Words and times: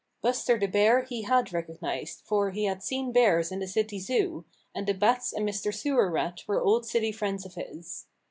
Buster 0.23 0.57
the 0.57 0.65
Bear 0.65 1.03
he 1.03 1.21
had 1.21 1.53
recognized, 1.53 2.23
for 2.25 2.49
he 2.49 2.63
had 2.65 2.81
seen 2.81 3.11
bears 3.11 3.51
in 3.51 3.59
the 3.59 3.67
city 3.67 3.99
Zoo, 3.99 4.45
and 4.73 4.87
the 4.87 4.95
Bats 4.95 5.31
and 5.31 5.47
Mr. 5.47 5.71
Sewer 5.71 6.09
Rat 6.09 6.41
were 6.47 6.59
old 6.59 6.87
city 6.87 7.11
friends 7.11 7.45
of 7.45 7.53
his. 7.53 8.07